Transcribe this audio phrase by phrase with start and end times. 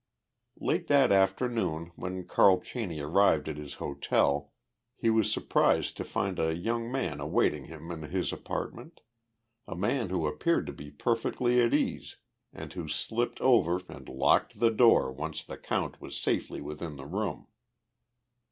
[0.59, 4.51] Late that afternoon when Carl Cheney arrived at his hotel
[4.97, 9.01] he was surprised to find a young man awaiting him in his apartment
[9.67, 12.17] a man who appeared to be perfectly at ease
[12.51, 17.05] and who slipped over and locked the door once the count was safely within the
[17.05, 17.45] room.